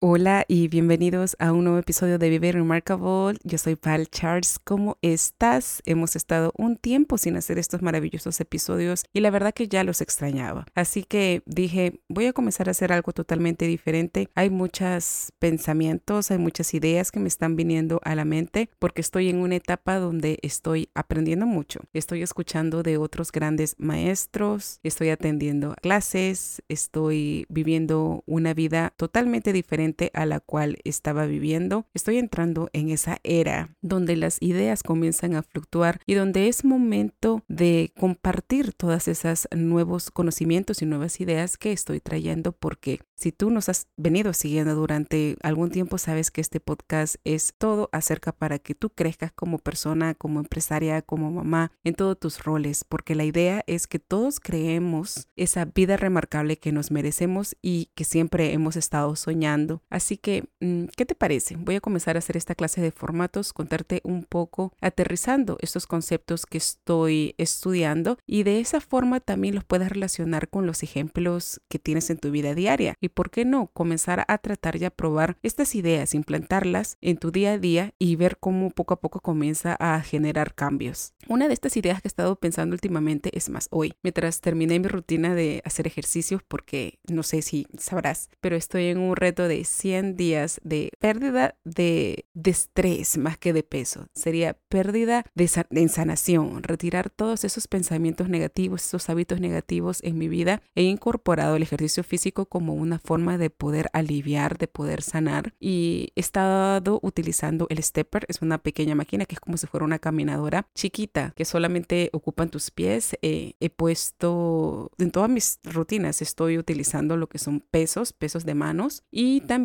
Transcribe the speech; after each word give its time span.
Hola 0.00 0.44
y 0.46 0.68
bienvenidos 0.68 1.34
a 1.40 1.50
un 1.50 1.64
nuevo 1.64 1.80
episodio 1.80 2.20
de 2.20 2.30
Vive 2.30 2.52
Remarkable. 2.52 3.36
Yo 3.42 3.58
soy 3.58 3.76
Val 3.82 4.06
Charles. 4.06 4.60
¿Cómo 4.62 4.96
estás? 5.02 5.82
Hemos 5.86 6.14
estado 6.14 6.52
un 6.56 6.76
tiempo 6.76 7.18
sin 7.18 7.36
hacer 7.36 7.58
estos 7.58 7.82
maravillosos 7.82 8.40
episodios 8.40 9.02
y 9.12 9.18
la 9.18 9.32
verdad 9.32 9.52
que 9.52 9.66
ya 9.66 9.82
los 9.82 10.00
extrañaba. 10.00 10.66
Así 10.76 11.02
que 11.02 11.42
dije, 11.46 12.00
voy 12.08 12.26
a 12.26 12.32
comenzar 12.32 12.68
a 12.68 12.70
hacer 12.70 12.92
algo 12.92 13.10
totalmente 13.10 13.66
diferente. 13.66 14.28
Hay 14.36 14.50
muchos 14.50 15.32
pensamientos, 15.40 16.30
hay 16.30 16.38
muchas 16.38 16.74
ideas 16.74 17.10
que 17.10 17.18
me 17.18 17.26
están 17.26 17.56
viniendo 17.56 18.00
a 18.04 18.14
la 18.14 18.24
mente 18.24 18.70
porque 18.78 19.00
estoy 19.00 19.28
en 19.28 19.38
una 19.38 19.56
etapa 19.56 19.98
donde 19.98 20.38
estoy 20.42 20.90
aprendiendo 20.94 21.44
mucho. 21.44 21.80
Estoy 21.92 22.22
escuchando 22.22 22.84
de 22.84 22.98
otros 22.98 23.32
grandes 23.32 23.74
maestros, 23.78 24.78
estoy 24.84 25.08
atendiendo 25.08 25.74
clases, 25.82 26.62
estoy 26.68 27.46
viviendo 27.48 28.22
una 28.26 28.54
vida 28.54 28.92
totalmente 28.96 29.52
diferente 29.52 29.87
a 30.12 30.26
la 30.26 30.40
cual 30.40 30.78
estaba 30.84 31.26
viviendo. 31.26 31.86
Estoy 31.94 32.18
entrando 32.18 32.70
en 32.72 32.90
esa 32.90 33.18
era 33.22 33.76
donde 33.80 34.16
las 34.16 34.40
ideas 34.40 34.82
comienzan 34.82 35.34
a 35.34 35.42
fluctuar 35.42 36.00
y 36.06 36.14
donde 36.14 36.48
es 36.48 36.64
momento 36.64 37.42
de 37.48 37.92
compartir 37.98 38.72
todas 38.72 39.08
esas 39.08 39.48
nuevos 39.54 40.10
conocimientos 40.10 40.82
y 40.82 40.86
nuevas 40.86 41.20
ideas 41.20 41.56
que 41.56 41.72
estoy 41.72 42.00
trayendo 42.00 42.52
porque 42.52 43.00
si 43.18 43.32
tú 43.32 43.50
nos 43.50 43.68
has 43.68 43.88
venido 43.96 44.32
siguiendo 44.32 44.76
durante 44.76 45.36
algún 45.42 45.70
tiempo, 45.70 45.98
sabes 45.98 46.30
que 46.30 46.40
este 46.40 46.60
podcast 46.60 47.16
es 47.24 47.52
todo 47.58 47.88
acerca 47.90 48.30
para 48.30 48.60
que 48.60 48.76
tú 48.76 48.90
crezcas 48.90 49.32
como 49.32 49.58
persona, 49.58 50.14
como 50.14 50.38
empresaria, 50.38 51.02
como 51.02 51.32
mamá, 51.32 51.72
en 51.82 51.94
todos 51.94 52.18
tus 52.18 52.44
roles, 52.44 52.84
porque 52.84 53.16
la 53.16 53.24
idea 53.24 53.64
es 53.66 53.88
que 53.88 53.98
todos 53.98 54.38
creemos 54.38 55.26
esa 55.34 55.64
vida 55.64 55.96
remarcable 55.96 56.58
que 56.58 56.70
nos 56.70 56.92
merecemos 56.92 57.56
y 57.60 57.90
que 57.96 58.04
siempre 58.04 58.52
hemos 58.52 58.76
estado 58.76 59.16
soñando. 59.16 59.77
Así 59.90 60.16
que, 60.16 60.44
mm, 60.60 60.84
¿qué 60.96 61.06
te 61.06 61.14
parece? 61.14 61.56
Voy 61.56 61.76
a 61.76 61.80
comenzar 61.80 62.16
a 62.16 62.18
hacer 62.18 62.36
esta 62.36 62.54
clase 62.54 62.80
de 62.80 62.90
formatos, 62.90 63.52
contarte 63.52 64.00
un 64.04 64.24
poco, 64.24 64.72
aterrizando 64.80 65.58
estos 65.60 65.86
conceptos 65.86 66.46
que 66.46 66.58
estoy 66.58 67.34
estudiando 67.38 68.18
y 68.26 68.42
de 68.42 68.60
esa 68.60 68.80
forma 68.80 69.20
también 69.20 69.54
los 69.54 69.64
puedes 69.64 69.88
relacionar 69.88 70.48
con 70.48 70.66
los 70.66 70.82
ejemplos 70.82 71.60
que 71.68 71.78
tienes 71.78 72.10
en 72.10 72.18
tu 72.18 72.30
vida 72.30 72.54
diaria 72.54 72.94
y 73.00 73.08
por 73.08 73.30
qué 73.30 73.44
no 73.44 73.68
comenzar 73.68 74.24
a 74.28 74.38
tratar 74.38 74.76
y 74.76 74.84
a 74.84 74.90
probar 74.90 75.36
estas 75.42 75.74
ideas, 75.74 76.14
implantarlas 76.14 76.96
en 77.00 77.16
tu 77.16 77.30
día 77.30 77.52
a 77.52 77.58
día 77.58 77.94
y 77.98 78.16
ver 78.16 78.38
cómo 78.38 78.70
poco 78.70 78.94
a 78.94 79.00
poco 79.00 79.20
comienza 79.20 79.76
a 79.78 80.00
generar 80.00 80.54
cambios. 80.54 81.14
Una 81.28 81.48
de 81.48 81.54
estas 81.54 81.76
ideas 81.76 82.00
que 82.00 82.08
he 82.08 82.10
estado 82.10 82.36
pensando 82.36 82.74
últimamente 82.74 83.36
es 83.36 83.48
más 83.48 83.68
hoy, 83.70 83.94
mientras 84.02 84.40
terminé 84.40 84.78
mi 84.78 84.88
rutina 84.88 85.34
de 85.34 85.62
hacer 85.64 85.86
ejercicios 85.86 86.42
porque 86.46 86.98
no 87.08 87.22
sé 87.22 87.42
si 87.42 87.66
sabrás, 87.76 88.30
pero 88.40 88.56
estoy 88.56 88.86
en 88.86 88.98
un 88.98 89.16
reto 89.16 89.48
de 89.48 89.64
100 89.68 90.16
días 90.16 90.60
de 90.64 90.90
pérdida 90.98 91.56
de, 91.64 92.26
de 92.34 92.50
estrés 92.50 93.18
más 93.18 93.38
que 93.38 93.52
de 93.52 93.62
peso. 93.62 94.06
Sería 94.14 94.54
pérdida 94.68 95.24
de, 95.34 95.50
de 95.70 95.88
sanación, 95.88 96.62
retirar 96.62 97.10
todos 97.10 97.44
esos 97.44 97.68
pensamientos 97.68 98.28
negativos, 98.28 98.84
esos 98.84 99.08
hábitos 99.08 99.40
negativos 99.40 100.00
en 100.02 100.18
mi 100.18 100.28
vida. 100.28 100.62
He 100.74 100.82
incorporado 100.82 101.56
el 101.56 101.62
ejercicio 101.62 102.02
físico 102.04 102.46
como 102.46 102.74
una 102.74 102.98
forma 102.98 103.38
de 103.38 103.50
poder 103.50 103.88
aliviar, 103.92 104.58
de 104.58 104.68
poder 104.68 105.02
sanar. 105.02 105.54
Y 105.60 106.12
he 106.16 106.20
estado 106.20 107.00
utilizando 107.02 107.66
el 107.70 107.82
stepper, 107.82 108.24
es 108.28 108.42
una 108.42 108.58
pequeña 108.58 108.94
máquina 108.94 109.24
que 109.24 109.34
es 109.34 109.40
como 109.40 109.56
si 109.56 109.66
fuera 109.66 109.84
una 109.84 109.98
caminadora 109.98 110.66
chiquita 110.74 111.32
que 111.36 111.44
solamente 111.44 112.10
ocupan 112.12 112.50
tus 112.50 112.70
pies. 112.70 113.16
Eh, 113.22 113.54
he 113.60 113.70
puesto 113.70 114.90
en 114.98 115.10
todas 115.10 115.30
mis 115.30 115.60
rutinas, 115.64 116.22
estoy 116.22 116.58
utilizando 116.58 117.16
lo 117.16 117.28
que 117.28 117.38
son 117.38 117.60
pesos, 117.60 118.12
pesos 118.12 118.44
de 118.44 118.54
manos. 118.54 119.02
Y 119.10 119.40
también 119.42 119.57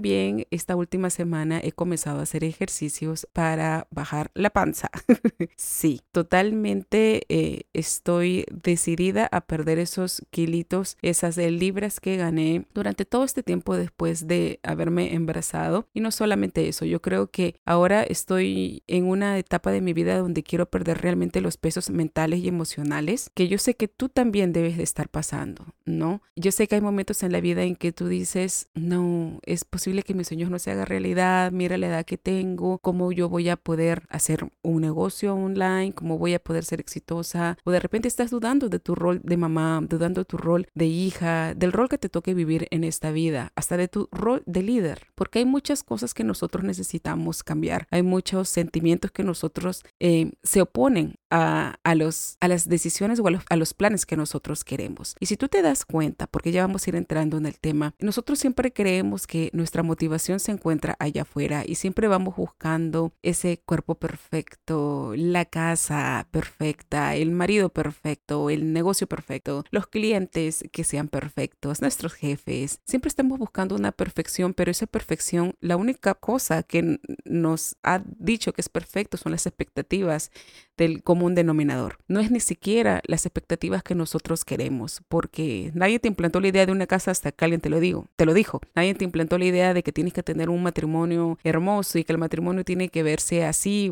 esta 0.50 0.76
última 0.76 1.09
semana 1.09 1.59
he 1.64 1.72
comenzado 1.72 2.20
a 2.20 2.24
hacer 2.24 2.44
ejercicios 2.44 3.28
para 3.31 3.88
bajar 3.92 4.31
la 4.34 4.50
panza. 4.50 4.90
sí, 5.56 6.02
totalmente 6.12 7.24
eh, 7.30 7.64
estoy 7.74 8.46
decidida 8.52 9.30
a 9.31 9.42
perder 9.42 9.80
esos 9.80 10.24
kilitos, 10.31 10.98
esas 11.02 11.38
libras 11.38 12.00
que 12.00 12.18
gané 12.18 12.66
durante 12.74 13.06
todo 13.06 13.24
este 13.24 13.44
tiempo 13.44 13.78
después 13.78 14.28
de 14.28 14.59
haberme 14.64 15.14
embarazado. 15.14 15.88
Y 15.94 16.00
no 16.00 16.12
solamente 16.12 16.68
eso, 16.68 16.86
yo 16.86 17.02
creo 17.02 17.30
que 17.30 17.56
ahora 17.66 18.04
estoy 18.04 18.84
en 18.88 19.06
una 19.06 19.38
etapa 19.38 19.72
de 19.72 19.81
mi 19.81 19.94
vida 19.94 20.18
donde 20.18 20.44
quiero 20.44 20.70
perder 20.70 21.02
realmente 21.02 21.42
los 21.42 21.58
pesos 21.58 21.90
mentales 21.90 22.40
y 22.40 22.48
emocionales 22.48 23.30
que 23.34 23.48
yo 23.48 23.58
sé 23.58 23.75
que 23.75 23.88
tú 23.88 24.10
también 24.10 24.54
debes 24.54 24.78
de 24.78 24.84
estar 24.84 25.10
pasando, 25.10 25.66
¿no? 25.86 26.22
Yo 26.36 26.52
sé 26.52 26.68
que 26.68 26.75
hay 26.75 26.81
momentos 26.81 27.22
en 27.24 27.31
la 27.31 27.42
vida 27.42 27.64
en 27.64 27.75
que 27.75 27.92
tú 27.92 28.08
dices, 28.08 28.70
no, 28.74 29.40
es 29.46 29.66
posible 29.66 29.82
que 29.83 30.13
mis 30.13 30.27
sueños 30.27 30.49
no 30.49 30.59
se 30.59 30.71
hagan 30.71 30.85
realidad, 30.85 31.51
mira 31.51 31.77
la 31.77 31.88
edad 31.88 32.05
que 32.05 32.17
tengo, 32.17 32.77
cómo 32.79 33.11
yo 33.11 33.27
voy 33.27 33.49
a 33.49 33.57
poder 33.57 34.03
hacer 34.09 34.49
un 34.61 34.81
negocio 34.81 35.35
online, 35.35 35.94
cómo 35.94 36.17
voy 36.17 36.33
a 36.33 36.39
poder 36.39 36.63
ser 36.63 36.79
exitosa, 36.79 37.57
o 37.63 37.71
de 37.71 37.79
repente 37.79 38.07
estás 38.07 38.31
dudando 38.31 38.69
de 38.69 38.79
tu 38.79 38.95
rol 38.95 39.19
de 39.23 39.38
mamá, 39.38 39.81
dudando 39.88 40.21
de 40.21 40.25
tu 40.25 40.38
rol 40.38 40.67
de 40.73 40.85
hija, 40.85 41.53
del 41.53 41.73
rol 41.73 41.89
que 41.89 41.97
te 41.97 42.09
toque 42.09 42.33
vivir 42.33 42.67
en 42.71 42.83
esta 42.83 43.11
vida, 43.11 43.51
hasta 43.55 43.75
de 43.75 43.88
tu 43.88 44.07
rol 44.11 44.41
de 44.45 44.63
líder, 44.63 45.07
porque 45.16 45.39
hay 45.39 45.45
muchas 45.45 45.83
cosas 45.83 46.13
que 46.13 46.23
nosotros 46.23 46.63
necesitamos 46.63 47.44
cambiar, 47.44 47.88
hay 47.91 48.03
muchos 48.03 48.50
sentimientos 48.50 49.11
que 49.11 49.23
nosotros 49.23 49.83
eh, 50.00 50.31
se 50.44 50.61
oponen 50.61 51.15
a, 51.29 51.75
a, 51.83 51.95
los, 51.95 52.38
a 52.39 52.47
las 52.47 52.69
decisiones 52.69 53.19
o 53.19 53.27
a 53.27 53.31
los, 53.31 53.44
a 53.50 53.55
los 53.55 53.73
planes 53.73 54.05
que 54.05 54.15
nosotros 54.15 54.63
queremos. 54.63 55.15
Y 55.19 55.25
si 55.25 55.35
tú 55.35 55.47
te 55.47 55.61
das 55.61 55.83
cuenta, 55.83 56.27
porque 56.27 56.51
ya 56.51 56.61
vamos 56.65 56.85
a 56.85 56.89
ir 56.91 56.95
entrando 56.95 57.38
en 57.38 57.47
el 57.47 57.59
tema, 57.59 57.95
nosotros 58.00 58.39
siempre 58.39 58.71
creemos 58.71 59.27
que 59.27 59.50
nuestra 59.53 59.72
motivación 59.81 60.39
se 60.39 60.51
encuentra 60.51 60.95
allá 61.00 61.23
afuera 61.23 61.63
y 61.66 61.75
siempre 61.75 62.07
vamos 62.07 62.35
buscando 62.35 63.13
ese 63.23 63.59
cuerpo 63.66 63.95
perfecto, 63.95 65.13
la 65.16 65.45
casa 65.45 66.28
perfecta, 66.29 67.16
el 67.16 67.31
marido 67.31 67.69
perfecto, 67.69 68.51
el 68.51 68.73
negocio 68.73 69.07
perfecto, 69.07 69.63
los 69.72 69.88
clientes 69.88 70.63
que 70.72 70.83
sean 70.83 71.07
perfectos, 71.07 71.81
nuestros 71.81 72.13
jefes. 72.13 72.81
Siempre 72.85 73.07
estamos 73.07 73.39
buscando 73.39 73.75
una 73.75 73.91
perfección, 73.91 74.53
pero 74.53 74.69
esa 74.69 74.85
perfección, 74.85 75.56
la 75.62 75.78
única 75.78 76.13
cosa 76.13 76.62
que 76.62 77.00
nos 77.25 77.78
ha 77.81 78.03
dicho 78.06 78.53
que 78.53 78.62
es 78.62 78.69
perfecto 78.69 79.17
son 79.17 79.31
las 79.31 79.47
expectativas 79.47 80.31
del 80.78 81.03
común 81.03 81.35
denominador. 81.35 82.00
No 82.07 82.19
es 82.19 82.31
ni 82.31 82.39
siquiera 82.39 83.01
las 83.06 83.25
expectativas 83.25 83.83
que 83.83 83.95
nosotros 83.95 84.44
queremos, 84.44 85.01
porque 85.07 85.72
nadie 85.73 86.00
te 86.00 86.07
implantó 86.07 86.39
la 86.39 86.47
idea 86.47 86.66
de 86.66 86.72
una 86.72 86.88
casa 86.88 87.12
hasta 87.12 87.31
que 87.31 87.45
alguien 87.45 87.62
te 87.62 87.69
lo 87.69 87.79
digo, 87.79 88.07
te 88.16 88.25
lo 88.25 88.33
dijo. 88.33 88.62
Nadie 88.75 88.95
te 88.95 89.06
implantó 89.06 89.38
la 89.38 89.45
idea 89.45 89.53
de 89.53 89.84
que 89.84 89.91
tienes 89.91 90.14
que 90.14 90.24
tener 90.24 90.50
un 90.50 90.64
matrimonio 90.64 91.38
hermoso 91.44 91.97
y 91.97 92.03
que 92.03 92.12
el 92.12 92.19
matrimonio 92.19 92.64
tiene 92.64 92.90
que 92.90 93.03
verse 93.03 93.46
así 93.46 93.53
así, 93.64 93.91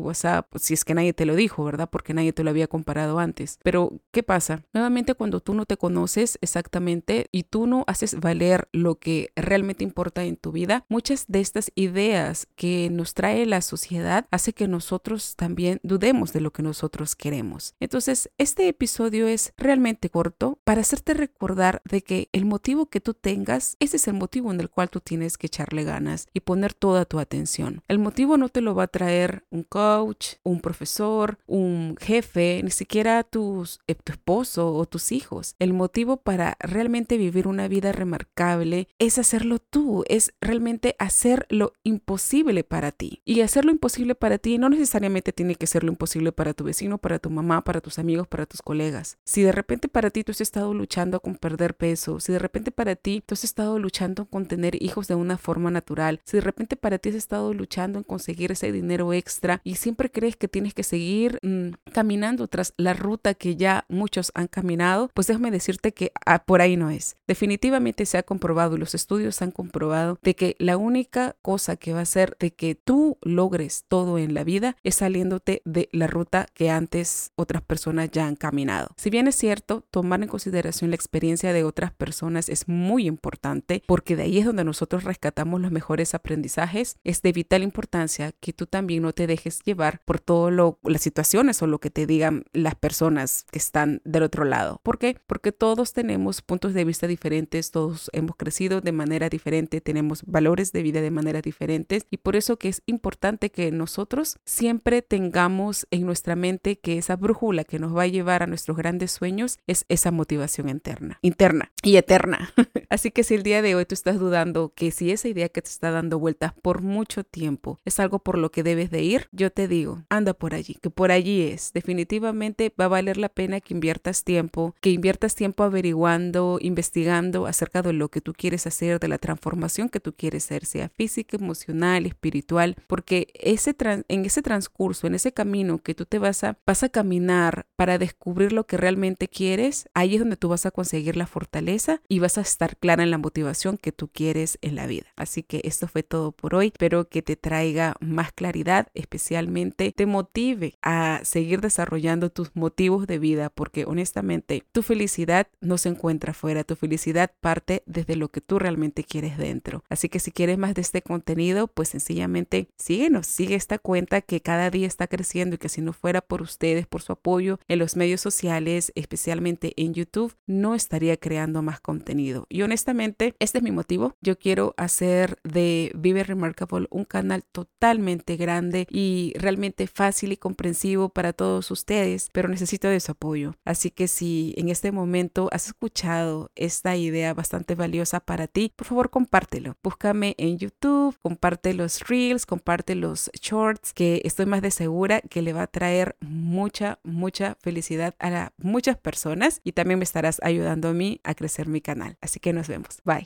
si 0.56 0.74
es 0.74 0.84
que 0.84 0.94
nadie 0.94 1.12
te 1.12 1.24
lo 1.24 1.34
dijo, 1.34 1.64
¿verdad? 1.64 1.88
Porque 1.90 2.14
nadie 2.14 2.32
te 2.32 2.44
lo 2.44 2.50
había 2.50 2.66
comparado 2.66 3.18
antes. 3.18 3.58
Pero, 3.62 3.92
¿qué 4.10 4.22
pasa? 4.22 4.62
Nuevamente, 4.72 5.14
cuando 5.14 5.40
tú 5.40 5.54
no 5.54 5.64
te 5.64 5.76
conoces 5.76 6.38
exactamente 6.42 7.26
y 7.32 7.44
tú 7.44 7.66
no 7.66 7.84
haces 7.86 8.20
valer 8.20 8.68
lo 8.72 8.96
que 8.96 9.30
realmente 9.34 9.84
importa 9.84 10.24
en 10.24 10.36
tu 10.36 10.52
vida, 10.52 10.84
muchas 10.88 11.24
de 11.28 11.40
estas 11.40 11.70
ideas 11.74 12.48
que 12.56 12.90
nos 12.90 13.14
trae 13.14 13.46
la 13.46 13.62
sociedad 13.62 14.26
hace 14.30 14.52
que 14.52 14.68
nosotros 14.68 15.36
también 15.36 15.80
dudemos 15.82 16.32
de 16.32 16.40
lo 16.40 16.52
que 16.52 16.62
nosotros 16.62 17.16
queremos. 17.16 17.74
Entonces, 17.80 18.30
este 18.38 18.68
episodio 18.68 19.26
es 19.26 19.52
realmente 19.56 20.10
corto 20.10 20.58
para 20.64 20.82
hacerte 20.82 21.14
recordar 21.14 21.80
de 21.84 22.02
que 22.02 22.28
el 22.32 22.44
motivo 22.44 22.86
que 22.86 23.00
tú 23.00 23.14
tengas, 23.14 23.76
ese 23.80 23.96
es 23.96 24.08
el 24.08 24.14
motivo 24.14 24.52
en 24.52 24.60
el 24.60 24.68
cual 24.68 24.90
tú 24.90 25.00
tienes 25.00 25.38
que 25.38 25.48
echarle 25.52 25.84
ganas 25.84 26.28
y 26.32 26.40
poner 26.40 26.72
toda 26.72 27.04
tu 27.04 27.18
atención. 27.18 27.82
El 27.88 27.98
motivo 27.98 28.38
no 28.38 28.48
te 28.48 28.62
lo 28.62 28.74
va 28.74 28.84
a 28.84 28.88
traer 28.88 29.44
un 29.50 29.62
coach, 29.62 30.36
un 30.42 30.60
profesor, 30.60 31.38
un 31.46 31.96
jefe, 32.00 32.60
ni 32.64 32.70
siquiera 32.70 33.22
tus, 33.22 33.80
eh, 33.86 33.94
tu 33.94 34.12
esposo 34.12 34.74
o 34.74 34.86
tus 34.86 35.12
hijos. 35.12 35.54
El 35.58 35.74
motivo 35.74 36.16
para 36.16 36.56
realmente 36.60 37.18
vivir 37.18 37.46
una 37.46 37.68
vida 37.68 37.92
remarcable 37.92 38.88
es 38.98 39.18
hacerlo 39.18 39.58
tú, 39.58 40.04
es 40.08 40.32
realmente 40.40 40.96
hacer 40.98 41.46
lo 41.50 41.74
imposible 41.84 42.64
para 42.64 42.90
ti. 42.92 43.20
Y 43.24 43.42
hacer 43.42 43.64
lo 43.64 43.72
imposible 43.72 44.14
para 44.14 44.38
ti 44.38 44.56
no 44.56 44.70
necesariamente 44.70 45.32
tiene 45.32 45.56
que 45.56 45.66
ser 45.66 45.84
lo 45.84 45.90
imposible 45.90 46.32
para 46.32 46.54
tu 46.54 46.64
vecino, 46.64 46.98
para 46.98 47.18
tu 47.18 47.28
mamá, 47.28 47.62
para 47.62 47.80
tus 47.80 47.98
amigos, 47.98 48.26
para 48.26 48.46
tus 48.46 48.62
colegas. 48.62 49.18
Si 49.24 49.42
de 49.42 49.52
repente 49.52 49.88
para 49.88 50.10
ti 50.10 50.24
tú 50.24 50.32
has 50.32 50.40
estado 50.40 50.72
luchando 50.72 51.20
con 51.20 51.36
perder 51.36 51.74
peso, 51.74 52.20
si 52.20 52.32
de 52.32 52.38
repente 52.38 52.70
para 52.70 52.96
ti 52.96 53.22
tú 53.24 53.34
has 53.34 53.44
estado 53.44 53.78
luchando 53.78 54.24
con 54.26 54.46
tener 54.46 54.82
hijos 54.82 55.08
de 55.08 55.14
una 55.14 55.38
forma 55.42 55.70
natural, 55.70 56.20
si 56.24 56.38
de 56.38 56.40
repente 56.40 56.76
para 56.76 56.98
ti 56.98 57.10
has 57.10 57.16
estado 57.16 57.52
luchando 57.52 57.98
en 57.98 58.04
conseguir 58.04 58.52
ese 58.52 58.72
dinero 58.72 59.12
extra 59.12 59.60
y 59.64 59.74
siempre 59.74 60.10
crees 60.10 60.36
que 60.36 60.48
tienes 60.48 60.72
que 60.72 60.84
seguir 60.84 61.38
mm, 61.42 61.72
caminando 61.92 62.48
tras 62.48 62.72
la 62.76 62.94
ruta 62.94 63.34
que 63.34 63.56
ya 63.56 63.84
muchos 63.88 64.32
han 64.34 64.46
caminado, 64.46 65.10
pues 65.12 65.26
déjame 65.26 65.50
decirte 65.50 65.92
que 65.92 66.12
ah, 66.24 66.44
por 66.44 66.62
ahí 66.62 66.76
no 66.76 66.90
es. 66.90 67.16
Definitivamente 67.26 68.06
se 68.06 68.18
ha 68.18 68.22
comprobado 68.22 68.76
y 68.76 68.78
los 68.78 68.94
estudios 68.94 69.42
han 69.42 69.50
comprobado 69.50 70.18
de 70.22 70.34
que 70.34 70.56
la 70.58 70.76
única 70.76 71.36
cosa 71.42 71.76
que 71.76 71.92
va 71.92 72.00
a 72.00 72.02
hacer 72.02 72.36
de 72.38 72.52
que 72.52 72.74
tú 72.74 73.18
logres 73.22 73.84
todo 73.88 74.18
en 74.18 74.34
la 74.34 74.44
vida 74.44 74.76
es 74.82 74.96
saliéndote 74.96 75.62
de 75.64 75.88
la 75.92 76.06
ruta 76.06 76.46
que 76.54 76.70
antes 76.70 77.32
otras 77.34 77.62
personas 77.62 78.10
ya 78.10 78.26
han 78.26 78.36
caminado. 78.36 78.90
Si 78.96 79.10
bien 79.10 79.26
es 79.26 79.34
cierto, 79.34 79.84
tomar 79.90 80.22
en 80.22 80.28
consideración 80.28 80.90
la 80.90 80.96
experiencia 80.96 81.52
de 81.52 81.64
otras 81.64 81.92
personas 81.92 82.48
es 82.48 82.68
muy 82.68 83.06
importante 83.06 83.82
porque 83.86 84.16
de 84.16 84.24
ahí 84.24 84.38
es 84.38 84.46
donde 84.46 84.64
nosotros 84.64 85.04
rescatamos 85.04 85.31
los 85.36 85.72
mejores 85.72 86.14
aprendizajes. 86.14 86.96
Es 87.04 87.22
de 87.22 87.32
vital 87.32 87.62
importancia 87.62 88.32
que 88.40 88.52
tú 88.52 88.66
también 88.66 89.02
no 89.02 89.12
te 89.12 89.26
dejes 89.26 89.62
llevar 89.64 90.00
por 90.04 90.20
todas 90.20 90.52
las 90.82 91.02
situaciones 91.02 91.62
o 91.62 91.66
lo 91.66 91.78
que 91.78 91.90
te 91.90 92.06
digan 92.06 92.44
las 92.52 92.74
personas 92.74 93.44
que 93.50 93.58
están 93.58 94.00
del 94.04 94.22
otro 94.22 94.44
lado. 94.44 94.80
¿Por 94.82 94.98
qué? 94.98 95.18
Porque 95.26 95.52
todos 95.52 95.92
tenemos 95.92 96.42
puntos 96.42 96.74
de 96.74 96.84
vista 96.84 97.06
diferentes, 97.06 97.70
todos 97.70 98.10
hemos 98.12 98.36
crecido 98.36 98.80
de 98.80 98.92
manera 98.92 99.28
diferente, 99.28 99.80
tenemos 99.80 100.22
valores 100.24 100.72
de 100.72 100.82
vida 100.82 101.00
de 101.00 101.10
manera 101.10 101.40
diferentes 101.42 102.06
y 102.10 102.18
por 102.18 102.36
eso 102.36 102.58
que 102.58 102.68
es 102.68 102.82
importante 102.86 103.50
que 103.50 103.70
nosotros 103.72 104.38
siempre 104.44 105.02
tengamos 105.02 105.86
en 105.90 106.06
nuestra 106.06 106.36
mente 106.36 106.78
que 106.78 106.98
esa 106.98 107.16
brújula 107.16 107.64
que 107.64 107.78
nos 107.78 107.96
va 107.96 108.02
a 108.02 108.06
llevar 108.06 108.42
a 108.42 108.46
nuestros 108.46 108.76
grandes 108.76 109.10
sueños 109.10 109.58
es 109.66 109.84
esa 109.88 110.10
motivación 110.10 110.68
interna, 110.68 111.18
interna 111.22 111.72
y 111.82 111.96
eterna. 111.96 112.52
Así 112.88 113.10
que 113.10 113.24
si 113.24 113.34
el 113.34 113.42
día 113.42 113.62
de 113.62 113.74
hoy 113.74 113.84
tú 113.84 113.94
estás 113.94 114.18
dudando 114.18 114.72
que 114.74 114.90
si 114.90 115.10
esa 115.22 115.28
idea 115.28 115.48
que 115.48 115.62
te 115.62 115.70
está 115.70 115.92
dando 115.92 116.18
vueltas 116.18 116.52
por 116.62 116.82
mucho 116.82 117.22
tiempo 117.22 117.78
es 117.84 118.00
algo 118.00 118.18
por 118.18 118.36
lo 118.36 118.50
que 118.50 118.64
debes 118.64 118.90
de 118.90 119.02
ir, 119.02 119.28
yo 119.30 119.52
te 119.52 119.68
digo, 119.68 120.02
anda 120.08 120.34
por 120.34 120.52
allí, 120.52 120.74
que 120.74 120.90
por 120.90 121.12
allí 121.12 121.42
es. 121.42 121.72
Definitivamente 121.72 122.74
va 122.78 122.86
a 122.86 122.88
valer 122.88 123.18
la 123.18 123.28
pena 123.28 123.60
que 123.60 123.72
inviertas 123.72 124.24
tiempo, 124.24 124.74
que 124.80 124.90
inviertas 124.90 125.36
tiempo 125.36 125.62
averiguando, 125.62 126.58
investigando 126.60 127.46
acerca 127.46 127.82
de 127.82 127.92
lo 127.92 128.08
que 128.08 128.20
tú 128.20 128.32
quieres 128.32 128.66
hacer, 128.66 128.98
de 128.98 129.06
la 129.06 129.18
transformación 129.18 129.88
que 129.88 130.00
tú 130.00 130.12
quieres 130.12 130.46
hacer, 130.46 130.66
sea 130.66 130.88
física, 130.88 131.36
emocional, 131.36 132.04
espiritual, 132.04 132.74
porque 132.88 133.28
ese 133.34 133.76
en 134.08 134.24
ese 134.24 134.42
transcurso, 134.42 135.06
en 135.06 135.14
ese 135.14 135.32
camino 135.32 135.78
que 135.78 135.94
tú 135.94 136.04
te 136.04 136.18
vas 136.18 136.42
a, 136.42 136.58
vas 136.66 136.82
a 136.82 136.88
caminar 136.88 137.66
para 137.76 137.98
descubrir 137.98 138.52
lo 138.52 138.66
que 138.66 138.76
realmente 138.76 139.28
quieres, 139.28 139.88
ahí 139.94 140.14
es 140.14 140.20
donde 140.20 140.36
tú 140.36 140.48
vas 140.48 140.66
a 140.66 140.72
conseguir 140.72 141.16
la 141.16 141.26
fortaleza 141.26 142.00
y 142.08 142.18
vas 142.18 142.38
a 142.38 142.40
estar 142.40 142.76
clara 142.76 143.04
en 143.04 143.10
la 143.10 143.18
motivación 143.18 143.76
que 143.76 143.92
tú 143.92 144.08
quieres 144.08 144.58
en 144.62 144.74
la 144.74 144.86
vida. 144.86 145.11
Así 145.16 145.42
que 145.42 145.60
esto 145.64 145.88
fue 145.88 146.02
todo 146.02 146.32
por 146.32 146.54
hoy. 146.54 146.68
Espero 146.68 147.08
que 147.08 147.22
te 147.22 147.36
traiga 147.36 147.96
más 148.00 148.32
claridad, 148.32 148.88
especialmente 148.94 149.92
te 149.92 150.06
motive 150.06 150.74
a 150.82 151.20
seguir 151.22 151.60
desarrollando 151.60 152.30
tus 152.30 152.54
motivos 152.54 153.06
de 153.06 153.18
vida, 153.18 153.50
porque 153.50 153.84
honestamente 153.84 154.64
tu 154.72 154.82
felicidad 154.82 155.46
no 155.60 155.78
se 155.78 155.90
encuentra 155.90 156.32
fuera, 156.32 156.64
tu 156.64 156.76
felicidad 156.76 157.30
parte 157.40 157.82
desde 157.86 158.16
lo 158.16 158.28
que 158.28 158.40
tú 158.40 158.58
realmente 158.58 159.04
quieres 159.04 159.38
dentro. 159.38 159.84
Así 159.88 160.08
que 160.08 160.20
si 160.20 160.32
quieres 160.32 160.58
más 160.58 160.74
de 160.74 160.82
este 160.82 161.02
contenido, 161.02 161.68
pues 161.68 161.90
sencillamente 161.90 162.68
síguenos, 162.76 163.26
sigue 163.26 163.54
esta 163.54 163.78
cuenta 163.78 164.20
que 164.20 164.40
cada 164.40 164.70
día 164.70 164.86
está 164.86 165.06
creciendo 165.06 165.56
y 165.56 165.58
que 165.58 165.68
si 165.68 165.80
no 165.80 165.92
fuera 165.92 166.20
por 166.20 166.42
ustedes, 166.42 166.86
por 166.86 167.02
su 167.02 167.12
apoyo 167.12 167.58
en 167.68 167.78
los 167.78 167.96
medios 167.96 168.20
sociales, 168.20 168.92
especialmente 168.94 169.72
en 169.76 169.94
YouTube, 169.94 170.34
no 170.46 170.74
estaría 170.74 171.16
creando 171.16 171.62
más 171.62 171.80
contenido. 171.80 172.46
Y 172.48 172.62
honestamente, 172.62 173.34
este 173.38 173.58
es 173.58 173.64
mi 173.64 173.70
motivo. 173.70 174.16
Yo 174.20 174.38
quiero 174.38 174.74
de 175.06 175.92
Vive 175.94 176.24
Remarkable 176.24 176.86
un 176.90 177.04
canal 177.04 177.44
totalmente 177.44 178.36
grande 178.36 178.86
y 178.90 179.32
realmente 179.36 179.86
fácil 179.86 180.32
y 180.32 180.36
comprensivo 180.36 181.08
para 181.08 181.32
todos 181.32 181.70
ustedes, 181.70 182.28
pero 182.32 182.48
necesito 182.48 182.88
de 182.88 183.00
su 183.00 183.12
apoyo. 183.12 183.54
Así 183.64 183.90
que 183.90 184.08
si 184.08 184.54
en 184.56 184.68
este 184.68 184.92
momento 184.92 185.48
has 185.52 185.66
escuchado 185.66 186.50
esta 186.54 186.96
idea 186.96 187.34
bastante 187.34 187.74
valiosa 187.74 188.20
para 188.20 188.46
ti, 188.46 188.72
por 188.74 188.86
favor 188.86 189.10
compártelo. 189.10 189.76
Búscame 189.82 190.34
en 190.38 190.58
YouTube, 190.58 191.16
comparte 191.20 191.74
los 191.74 192.00
reels, 192.08 192.46
comparte 192.46 192.94
los 192.94 193.30
shorts, 193.34 193.92
que 193.92 194.22
estoy 194.24 194.46
más 194.46 194.62
de 194.62 194.70
segura 194.70 195.20
que 195.20 195.42
le 195.42 195.52
va 195.52 195.62
a 195.62 195.66
traer 195.66 196.16
mucha, 196.20 196.98
mucha 197.02 197.56
felicidad 197.60 198.14
a 198.18 198.52
muchas 198.56 198.96
personas 198.96 199.60
y 199.64 199.72
también 199.72 199.98
me 199.98 200.04
estarás 200.04 200.40
ayudando 200.42 200.88
a 200.88 200.92
mí 200.92 201.20
a 201.24 201.34
crecer 201.34 201.68
mi 201.68 201.80
canal. 201.80 202.16
Así 202.20 202.40
que 202.40 202.52
nos 202.52 202.68
vemos. 202.68 203.00
Bye. 203.04 203.20